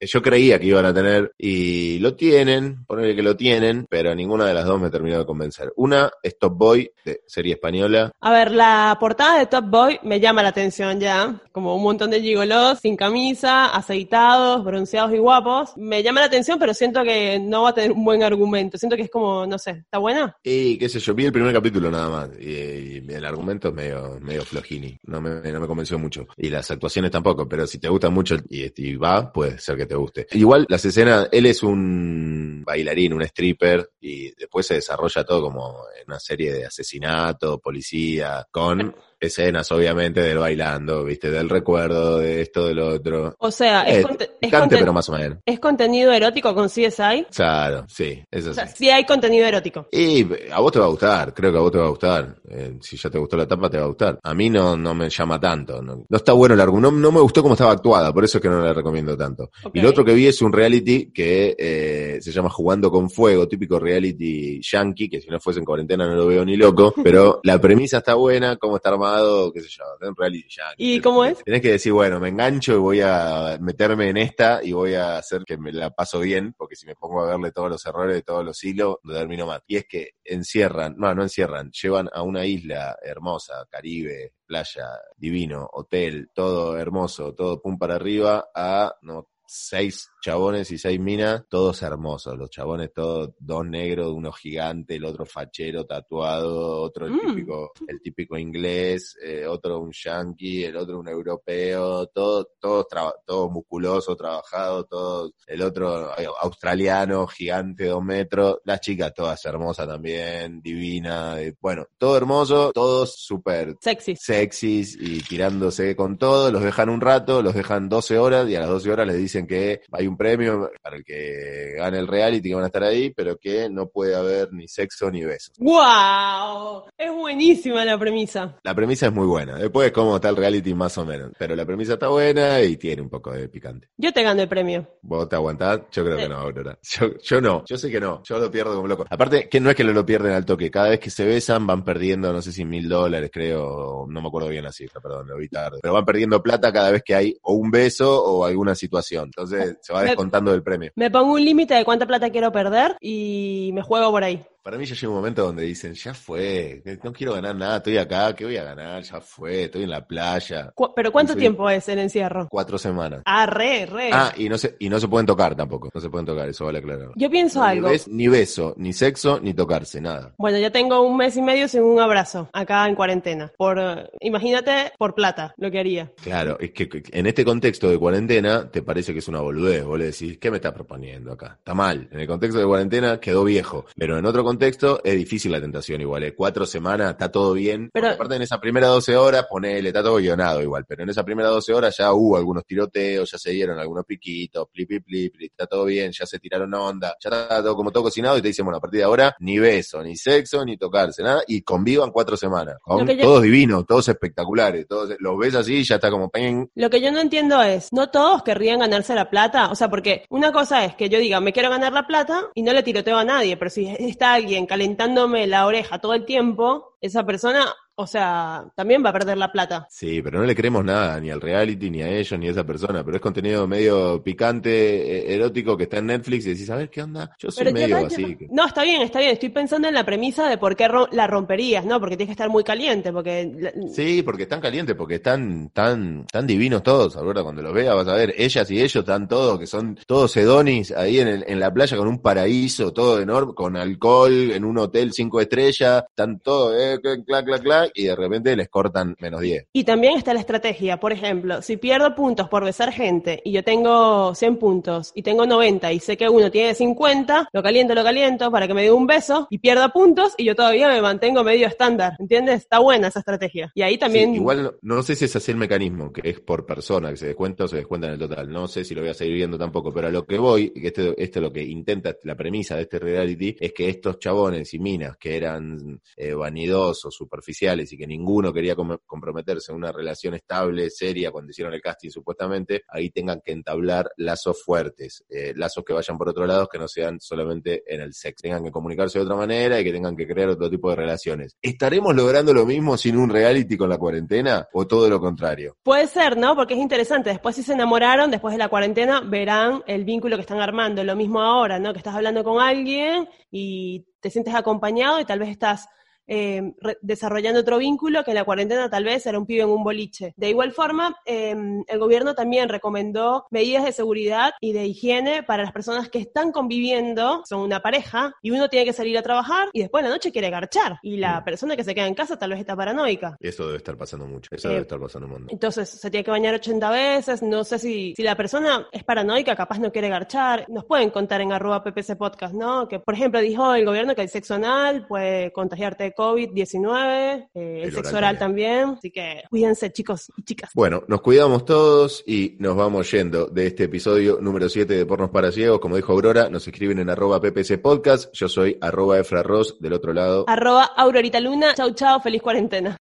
[0.00, 4.46] yo creía que iban a tener y lo tienen, ponerle que lo tienen, pero ninguna
[4.46, 5.72] de las dos me terminó de convencer.
[5.76, 8.12] Una es Top Boy, de serie española.
[8.20, 12.10] A ver, la portada de Top Boy me llama la atención ya, como un montón
[12.10, 15.76] de gigolos sin camisa, aceitados, bronceados y guapos.
[15.76, 18.78] Me llama la atención, pero siento que no va a tener un buen argumento.
[18.78, 20.36] Siento que es como, no sé, ¿está buena?
[20.42, 24.18] Y qué sé yo, vi el primer capítulo nada más y, el argumento es medio,
[24.20, 26.26] medio flojini, no me, no me convenció mucho.
[26.36, 29.86] Y las actuaciones tampoco, pero si te gusta mucho y, y va, puede ser que
[29.86, 30.26] te guste.
[30.32, 35.84] Igual las escenas, él es un bailarín, un stripper y después se desarrolla todo como
[35.96, 42.42] en una serie de asesinato, policía, con escenas, obviamente, del bailando, viste, del recuerdo, de
[42.42, 43.34] esto, del otro.
[43.38, 44.04] O sea, es,
[44.40, 45.38] es pero más o menos.
[45.44, 47.26] ¿Es contenido erótico con CSI?
[47.34, 48.90] Claro, sí, eso o sea, sí.
[48.90, 49.88] hay contenido erótico.
[49.90, 52.36] Y a vos te va a gustar, creo que a vos te va a gustar.
[52.48, 54.18] Eh, si ya te gustó la tapa, te va a gustar.
[54.22, 55.82] A mí no, no me llama tanto.
[55.82, 58.48] No, está bueno el argumento, no, me gustó cómo estaba actuada, por eso es que
[58.48, 59.50] no la recomiendo tanto.
[59.72, 63.48] Y lo otro que vi es un reality que eh, se llama Jugando con Fuego,
[63.48, 67.40] típico reality yankee, que si no fuese en cuarentena no lo veo ni loco, pero
[67.42, 69.03] la premisa está buena, cómo está armado
[69.52, 71.42] qué sé yo, un reality ¿Y cómo es?
[71.44, 75.18] Tenés que decir, bueno, me engancho y voy a meterme en esta y voy a
[75.18, 78.16] hacer que me la paso bien, porque si me pongo a verle todos los errores
[78.16, 79.62] de todos los hilos, lo termino mal.
[79.66, 85.68] Y es que encierran, no, no encierran, llevan a una isla hermosa, Caribe, playa, divino,
[85.72, 91.82] hotel, todo hermoso, todo pum para arriba, a no seis chabones y seis minas, todos
[91.82, 92.38] hermosos.
[92.38, 97.26] Los chabones todos, dos negros, uno gigante, el otro fachero tatuado, otro el mm.
[97.26, 102.86] típico, el típico inglés, eh, otro un yankee, el otro un europeo, todos, todos,
[103.26, 109.86] todo musculoso, trabajado, todos, el otro eh, australiano, gigante, dos metros, las chicas todas hermosas
[109.86, 114.16] también, divina, eh, bueno, todo hermoso, todos súper sexy.
[114.16, 118.60] sexys y tirándose con todo, los dejan un rato, los dejan 12 horas y a
[118.60, 122.48] las 12 horas les dicen que hay un premio para el que gane el reality
[122.48, 125.54] que van a estar ahí, pero que no puede haber ni sexo ni besos.
[125.58, 126.84] ¡Wow!
[126.96, 128.58] Es buenísima la premisa.
[128.62, 129.56] La premisa es muy buena.
[129.56, 131.32] Después cómo está el reality más o menos.
[131.38, 133.88] Pero la premisa está buena y tiene un poco de picante.
[133.96, 134.86] Yo te gano el premio.
[135.02, 135.80] ¿Vos te aguantás?
[135.90, 136.78] Yo creo que no, Aurora.
[137.22, 137.64] Yo, no.
[137.66, 138.22] Yo sé que no.
[138.24, 139.04] Yo lo pierdo como loco.
[139.08, 140.70] Aparte, que no es que lo, lo pierden al toque.
[140.70, 144.06] Cada vez que se besan van perdiendo, no sé si mil dólares, creo.
[144.08, 145.78] No me acuerdo bien la cifra, perdón, lo vi tarde.
[145.82, 149.24] Pero van perdiendo plata cada vez que hay o un beso o alguna situación.
[149.26, 150.92] Entonces se va descontando del premio.
[150.94, 154.44] Me pongo un límite de cuánta plata quiero perder y me juego por ahí.
[154.64, 157.98] Para mí ya llega un momento donde dicen, ya fue, no quiero ganar nada, estoy
[157.98, 159.02] acá, ¿qué voy a ganar?
[159.02, 160.72] Ya fue, estoy en la playa.
[160.96, 162.48] ¿Pero cuánto tiempo es el encierro?
[162.48, 163.20] Cuatro semanas.
[163.26, 164.08] Ah, re, re.
[164.10, 166.64] Ah, y no se, y no se pueden tocar tampoco, no se pueden tocar, eso
[166.64, 167.10] vale aclarar.
[167.14, 167.90] Yo pienso algo.
[168.06, 170.32] Ni, beso, ni sexo, ni tocarse, nada.
[170.38, 173.52] Bueno, ya tengo un mes y medio sin un abrazo, acá en cuarentena.
[173.58, 173.78] Por,
[174.20, 176.10] imagínate, por plata, lo que haría.
[176.22, 179.98] Claro, es que en este contexto de cuarentena, te parece que es una boludez, vos
[179.98, 181.56] le decís, ¿qué me estás proponiendo acá?
[181.58, 182.08] Está mal.
[182.10, 186.00] En el contexto de cuarentena quedó viejo, pero en otro contexto es difícil la tentación
[186.00, 186.34] igual, ¿eh?
[186.34, 187.90] Cuatro semanas, está todo bien.
[187.92, 191.24] Pero aparte en esa primera 12 horas, ponele, está todo guionado igual, pero en esa
[191.24, 195.52] primera 12 horas ya hubo algunos tiroteos, ya se dieron algunos piquitos, plip, plip, plip,
[195.52, 198.48] está todo bien, ya se tiraron onda, ya está todo como todo cocinado y te
[198.48, 202.10] dicen, bueno, a partir de ahora, ni beso, ni sexo, ni tocarse, nada, y convivan
[202.10, 202.76] cuatro semanas.
[202.84, 206.70] Todos divinos, todos espectaculares, todos los ves así y ya está como pen.
[206.74, 210.24] Lo que yo no entiendo es, no todos querrían ganarse la plata, o sea, porque
[210.28, 213.16] una cosa es que yo diga, me quiero ganar la plata y no le tiroteo
[213.16, 218.06] a nadie, pero si está alguien calentando la oreja todo el tiempo, esa persona o
[218.06, 219.86] sea, también va a perder la plata.
[219.88, 222.64] Sí, pero no le creemos nada, ni al reality, ni a ellos, ni a esa
[222.64, 223.04] persona.
[223.04, 226.90] Pero es contenido medio picante, eh, erótico, que está en Netflix y decís, a ver,
[226.90, 227.34] ¿qué onda?
[227.38, 228.36] Yo soy medio así.
[228.50, 229.32] No, está bien, está bien.
[229.32, 232.00] Estoy pensando en la premisa de por qué la romperías, ¿no?
[232.00, 233.72] Porque tienes que estar muy caliente, porque...
[233.92, 238.08] Sí, porque están calientes, porque están tan, tan divinos todos, ahora cuando los veas vas
[238.08, 241.72] a ver, ellas y ellos están todos, que son todos sedonis ahí en, en la
[241.72, 246.74] playa con un paraíso, todo enorme, con alcohol, en un hotel cinco estrellas, están todos,
[246.78, 249.68] eh, clac, clac, clac y de repente les cortan menos 10.
[249.72, 253.64] Y también está la estrategia, por ejemplo, si pierdo puntos por besar gente y yo
[253.64, 258.04] tengo 100 puntos y tengo 90 y sé que uno tiene 50, lo caliento, lo
[258.04, 261.44] caliento para que me dé un beso y pierda puntos y yo todavía me mantengo
[261.44, 262.62] medio estándar, ¿entiendes?
[262.62, 263.70] Está buena esa estrategia.
[263.74, 264.34] Y ahí también...
[264.34, 267.64] igual no, sé si es así el mecanismo, que es por persona, que se descuenta
[267.64, 268.50] o se descuenta en el total.
[268.50, 270.88] No sé si lo voy a seguir viendo tampoco, pero a lo que voy, que
[270.88, 274.78] este, este lo que intenta, la premisa de este reality, es que estos chabones y
[274.78, 280.90] minas que eran eh, vanidosos, superficiales, y que ninguno quería comprometerse en una relación estable,
[280.90, 285.92] seria, cuando hicieron el casting supuestamente, ahí tengan que entablar lazos fuertes, eh, lazos que
[285.92, 289.24] vayan por otro lado, que no sean solamente en el sexo, tengan que comunicarse de
[289.24, 291.56] otra manera y que tengan que crear otro tipo de relaciones.
[291.60, 295.76] ¿Estaremos logrando lo mismo sin un reality con la cuarentena o todo lo contrario?
[295.82, 296.54] Puede ser, ¿no?
[296.54, 297.30] Porque es interesante.
[297.30, 301.04] Después si se enamoraron, después de la cuarentena, verán el vínculo que están armando.
[301.04, 301.92] Lo mismo ahora, ¿no?
[301.92, 305.88] Que estás hablando con alguien y te sientes acompañado y tal vez estás
[306.26, 309.84] eh, desarrollando otro vínculo que en la cuarentena tal vez era un pibe en un
[309.84, 310.34] boliche.
[310.36, 315.62] De igual forma, em, el gobierno también recomendó medidas de seguridad y de higiene para
[315.62, 319.68] las personas que están conviviendo, son una pareja, y uno tiene que salir a trabajar
[319.72, 320.98] y después de la noche quiere garchar.
[321.02, 321.44] Y la mm.
[321.44, 323.36] persona que se queda en casa tal vez está paranoica.
[323.40, 325.48] Eso debe estar pasando mucho, eso debe eh, estar pasando montón.
[325.50, 329.56] Entonces, se tiene que bañar 80 veces, no sé si, si la persona es paranoica,
[329.56, 330.66] capaz no quiere garchar.
[330.68, 332.88] Nos pueden contar en arroba ppc podcast, ¿no?
[332.88, 337.92] Que, por ejemplo, dijo el gobierno que el sexo anal puede contagiarte COVID-19, eh, el,
[337.92, 338.96] sexo oral también.
[338.98, 340.70] Así que cuídense, chicos y chicas.
[340.74, 345.30] Bueno, nos cuidamos todos y nos vamos yendo de este episodio número 7 de Pornos
[345.30, 345.80] para Ciegos.
[345.80, 348.32] Como dijo Aurora, nos escriben en arroba ppc podcast.
[348.34, 349.42] Yo soy arroba efra
[349.80, 350.44] del otro lado.
[350.48, 351.74] Arroba Aurorita Luna.
[351.74, 352.20] Chau, chau.
[352.20, 352.96] Feliz cuarentena.